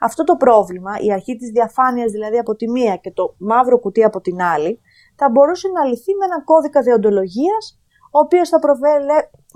[0.00, 4.04] Αυτό το πρόβλημα, η αρχή της διαφάνειας δηλαδή από τη μία και το μαύρο κουτί
[4.04, 4.80] από την άλλη,
[5.16, 8.58] θα μπορούσε να λυθεί με έναν κώδικα διοντολογίας, ο οποίος θα,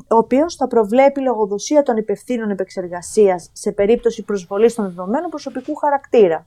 [0.08, 6.46] ο οποίος θα προβλέπει λογοδοσία των υπευθύνων επεξεργασίας σε περίπτωση προσβολής των δεδομένων προσωπικού χαρακτήρα.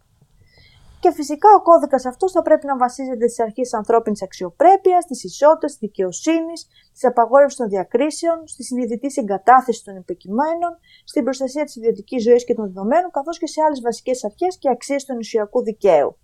[0.99, 5.23] Και φυσικά ο κώδικας αυτός θα πρέπει να βασίζεται στις αρχές της ανθρώπινης αξιοπρέπειας, της
[5.23, 10.71] ισότητας, της δικαιοσύνης, της απαγόρευσης των διακρίσεων, στη συνειδητή συγκατάθεση των υποκειμένων,
[11.03, 14.69] στην προστασία της ιδιωτικής ζωής και των δεδομένων, καθώς και σε άλλες βασικές αρχές και
[14.69, 16.17] αξίες του νησιακού δικαίου.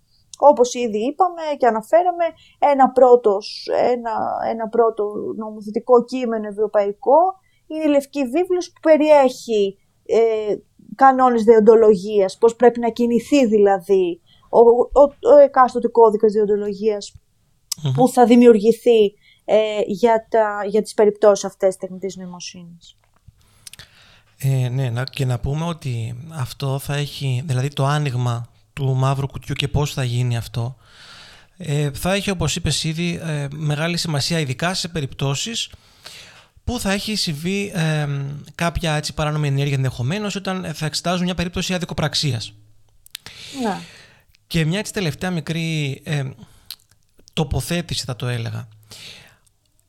[0.50, 2.24] Όπως ήδη είπαμε και αναφέραμε,
[2.58, 4.14] ένα, πρώτος, ένα,
[4.50, 5.04] ένα πρώτο
[5.36, 7.20] νομοθετικό κείμενο ευρωπαϊκό
[7.66, 10.54] είναι η Λευκή Βίβλος που περιέχει ε,
[10.94, 14.58] κανόνες δεοντολογίας, πώς πρέπει να κινηθεί δηλαδή ο,
[15.00, 15.02] ο,
[15.34, 16.32] ο εκάστοτε κώδικας
[17.94, 22.96] που θα δημιουργηθεί ε, για, τα, για τις περιπτώσεις αυτές τεχνητής νοημοσύνης.
[24.38, 29.54] Ε, ναι, και να πούμε ότι αυτό θα έχει, δηλαδή το άνοιγμα του μαύρου κουτιού
[29.54, 30.76] και πώς θα γίνει αυτό,
[31.56, 35.70] ε, θα έχει όπως είπες ήδη ε, μεγάλη σημασία ειδικά σε περιπτώσεις
[36.64, 38.08] που θα έχει συμβεί ε,
[38.54, 42.52] κάποια έτσι, παράνομη ενέργεια ενδεχομένως όταν θα εξετάζουν μια περίπτωση αδικοπραξίας.
[43.62, 43.80] Ναι.
[44.46, 46.24] Και μια έτσι τελευταία μικρή ε,
[47.32, 48.68] τοποθέτηση θα το έλεγα.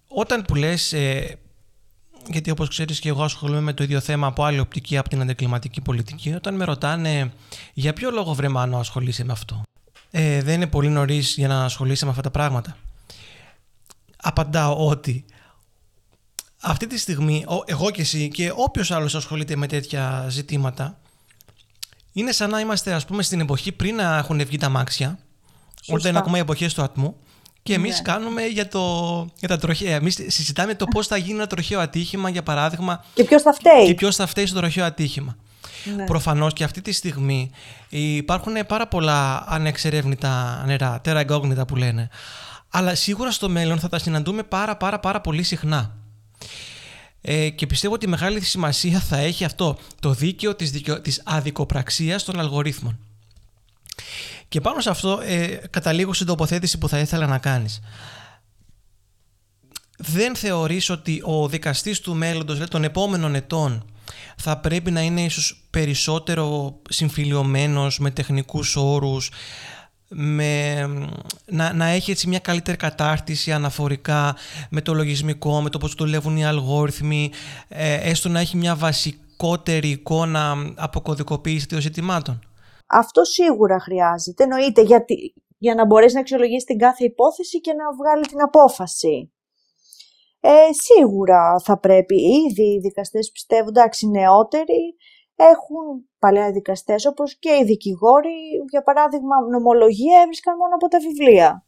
[0.08, 1.38] Όταν που λες, ε,
[2.29, 5.21] γιατί όπως ξέρεις και εγώ ασχολούμαι με το ίδιο θέμα από άλλη οπτική από την
[5.21, 7.33] αντικλιματική πολιτική, όταν με ρωτάνε
[7.73, 9.62] για ποιο λόγο βρε να ασχολείσαι με αυτό;
[10.12, 12.77] Ε, δεν είναι πολύ νωρίς για να ασχολείσαι με αυτά τα πράγματα.
[14.17, 15.25] απαντάω ότι
[16.62, 20.97] αυτή τη στιγμή εγώ και εσύ και όποιος άλλος ασχολείται με τέτοια ζητήματα
[22.12, 25.19] είναι σαν να είμαστε ας πούμε στην εποχή πριν να έχουν βγει τα μάξια
[25.88, 27.15] όταν είναι ακόμα οι εποχές του ατμού
[27.63, 28.02] και εμείς ναι.
[28.02, 28.82] κάνουμε για, το,
[29.39, 29.95] για τα τροχαία.
[29.95, 33.86] Εμείς συζητάμε το πώς θα γίνει ένα τροχαίο ατύχημα για παράδειγμα και ποιος θα φταίει,
[33.86, 35.38] και ποιος θα φταίει στο τροχαίο ατύχημα.
[35.95, 36.06] Ναι.
[36.06, 37.52] Προφανώς και αυτή τη στιγμή
[37.89, 41.26] υπάρχουν πάρα πολλά ανεξερεύνητα νερά, τέρα
[41.67, 42.10] που λένε.
[42.69, 45.95] Αλλά σίγουρα στο μέλλον θα τα συναντούμε πάρα πάρα πάρα πολύ συχνά.
[47.21, 51.02] Ε, και πιστεύω ότι μεγάλη σημασία θα έχει αυτό το δίκαιο της, δικαιο...
[51.02, 52.99] της αδικοπραξίας των αλγορίθμων.
[54.54, 57.82] Και πάνω σε αυτό ε, καταλήγω στην τοποθέτηση που θα ήθελα να κάνεις.
[59.98, 63.86] Δεν θεωρείς ότι ο δικαστής του μέλλοντος, δηλαδή των επόμενων ετών,
[64.38, 69.32] θα πρέπει να είναι ίσως περισσότερο συμφιλιωμένος με τεχνικούς όρους,
[70.08, 70.82] με,
[71.46, 74.36] να, να έχει έτσι μια καλύτερη κατάρτιση αναφορικά
[74.70, 77.32] με το λογισμικό, με το πώς δουλεύουν οι αλγόριθμοι,
[77.68, 82.42] ε, έστω να έχει μια βασικότερη εικόνα αποκωδικοποίηση των ζητημάτων.
[82.88, 84.43] Αυτό σίγουρα χρειάζεται.
[84.43, 89.34] Εννοείται γιατί, για να μπορέσεις να αξιολογήσεις την κάθε υπόθεση και να βγάλει την απόφαση.
[90.39, 92.15] Ε, σίγουρα θα πρέπει.
[92.15, 94.96] Ήδη οι δικαστές πιστεύουν, εντάξει, νεότεροι,
[95.36, 98.36] έχουν παλιά δικαστές, όπως και οι δικηγόροι,
[98.72, 101.65] για παράδειγμα νομολογία έβρισκαν μόνο από τα βιβλία.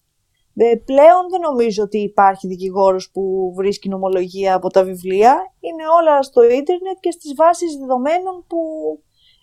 [0.58, 5.34] Ε, πλέον δεν νομίζω ότι υπάρχει δικηγόρος που βρίσκει νομολογία από τα βιβλία.
[5.60, 8.60] Είναι όλα στο ίντερνετ και στις βάσεις δεδομένων που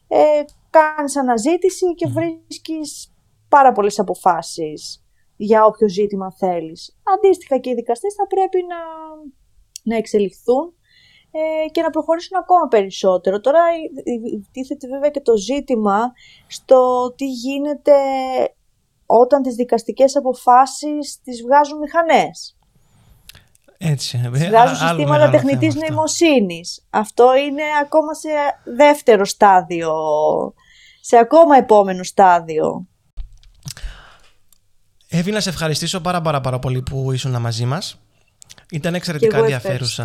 [0.09, 3.13] ε, κάνεις αναζήτηση και βρίσκεις
[3.49, 5.05] πάρα πολλές αποφάσεις
[5.37, 6.97] για όποιο ζήτημα θέλεις.
[7.17, 8.81] Αντίστοιχα και οι δικαστές θα πρέπει να,
[9.83, 10.75] να εξελιχθούν
[11.31, 13.41] ε, και να προχωρήσουν ακόμα περισσότερο.
[13.41, 13.61] Τώρα
[14.53, 16.13] τίθεται βέβαια και το ζήτημα
[16.47, 17.93] στο τι γίνεται
[19.07, 22.57] όταν τις δικαστικές αποφάσεις τις βγάζουν μηχανές.
[23.79, 24.21] Έτσι.
[24.25, 26.87] Ε, βγάζουν συστήματα τεχνητής νοημοσύνης.
[26.91, 28.29] Αυτό είναι ακόμα σε
[28.65, 29.93] δεύτερο στάδιο,
[31.05, 32.87] σε ακόμα επόμενο στάδιο.
[35.09, 38.01] Εύη, να σε ευχαριστήσω πάρα πάρα, πάρα πολύ που ήσουν μαζί μας.
[38.71, 40.03] Ήταν εξαιρετικά ενδιαφέρουσα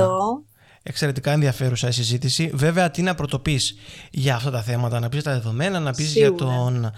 [0.88, 2.52] εξαιρετικά ενδιαφέρουσα η συζήτηση.
[2.54, 3.76] Βέβαια, τι να πρωτοπείς
[4.12, 6.92] για αυτά τα θέματα, να πεις τα δεδομένα, να πεις για, τον,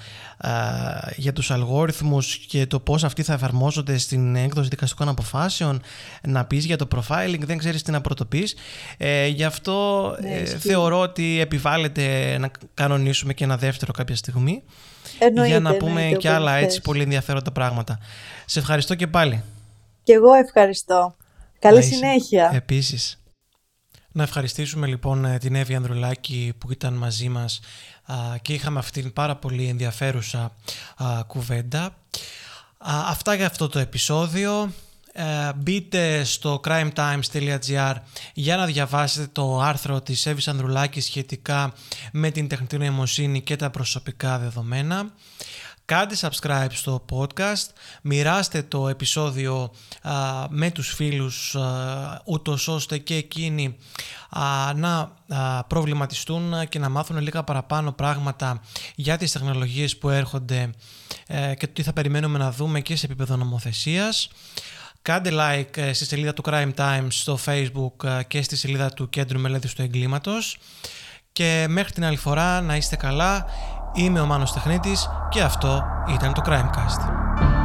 [1.16, 5.82] για τους αλγόριθμους και το πώς αυτοί θα εφαρμόζονται στην έκδοση δικαστικών αποφάσεων,
[6.28, 8.56] να πεις για το profiling, δεν ξέρεις τι να πρωτοπείς.
[8.98, 14.64] Ε, γι' αυτό ναι, ε, θεωρώ ότι επιβάλλεται να κανονίσουμε και ένα δεύτερο κάποια στιγμή
[15.46, 18.00] για να πούμε και άλλα έτσι πολύ ενδιαφέροντα πράγματα.
[18.46, 19.44] Σε ευχαριστώ και πάλι.
[20.04, 21.16] Και εγώ ευχαριστώ.
[21.60, 22.52] Καλή συνέχεια.
[22.54, 23.19] Επίσης.
[24.12, 27.60] Να ευχαριστήσουμε λοιπόν ε, την Εύη Ανδρουλάκη που ήταν μαζί μας
[28.42, 30.56] και είχαμε αυτήν την πάρα πολύ ενδιαφέρουσα
[31.28, 31.96] κουβέντα.
[32.78, 34.72] Αυτά για αυτό το επεισόδιο.
[35.12, 37.96] Ε, μπείτε στο crimetimes.gr
[38.34, 41.74] για να διαβάσετε το άρθρο της Εύης Ανδρουλάκης σχετικά
[42.12, 45.12] με την τεχνητή νοημοσύνη και τα προσωπικά δεδομένα.
[45.86, 47.66] Κάντε subscribe στο podcast,
[48.02, 49.72] μοιράστε το επεισόδιο
[50.50, 53.78] με τους φίλους α, ούτως ώστε και εκείνοι
[54.76, 55.12] να
[55.68, 58.62] προβληματιστούν και να μάθουν λίγα παραπάνω πράγματα
[58.96, 60.70] για τις τεχνολογίες που έρχονται
[61.28, 64.30] ε, και τι θα περιμένουμε να δούμε και σε επίπεδο νομοθεσίας.
[65.02, 69.10] Κάντε like ε, στη σελίδα του Crime Times στο Facebook ε, και στη σελίδα του
[69.10, 70.58] Κέντρου Μελέτης του Εγκλήματος
[71.32, 73.46] και μέχρι την άλλη φορά να είστε καλά
[73.94, 75.84] Είμαι ο Μάνος Τεχνίτης και αυτό
[76.14, 77.59] ήταν το Crimecast.